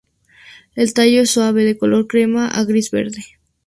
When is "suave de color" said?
1.29-2.07